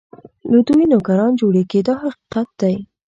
[0.51, 2.75] له دوی نوکران جوړېږي دا حقیقت دی.